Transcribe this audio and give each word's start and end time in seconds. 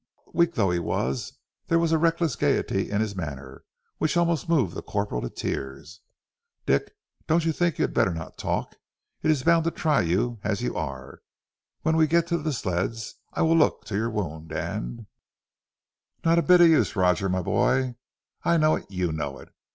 Weak 0.33 0.55
though 0.55 0.71
he 0.71 0.79
was, 0.79 1.33
there 1.67 1.77
was 1.77 1.91
a 1.91 1.99
reckless 1.99 2.35
gaiety 2.35 2.89
in 2.89 3.01
his 3.01 3.15
manner, 3.15 3.63
which 3.99 4.17
almost 4.17 4.49
moved 4.49 4.73
the 4.73 4.81
corporal 4.81 5.21
to 5.21 5.29
tears. 5.29 5.99
"Dick, 6.65 6.95
don't 7.27 7.45
you 7.45 7.51
think 7.51 7.77
you 7.77 7.83
had 7.83 7.93
better 7.93 8.09
not 8.11 8.35
talk? 8.35 8.77
It's 9.21 9.43
bound 9.43 9.63
to 9.65 9.69
try 9.69 10.01
you, 10.01 10.39
as 10.43 10.63
you 10.63 10.75
are. 10.75 11.21
When 11.83 11.97
we 11.97 12.07
get 12.07 12.25
to 12.29 12.39
the 12.39 12.51
sleds 12.51 13.13
I 13.33 13.43
will 13.43 13.55
look 13.55 13.85
to 13.85 13.95
your 13.95 14.09
wound, 14.09 14.51
and" 14.51 15.05
"Not 16.25 16.39
a 16.39 16.41
bit 16.41 16.61
of 16.61 16.67
use, 16.67 16.95
Roger, 16.95 17.29
my 17.29 17.43
boy! 17.43 17.93
I 18.43 18.57
know 18.57 18.77
it, 18.77 18.89
you 18.89 19.11
know 19.11 19.37
it! 19.37 19.49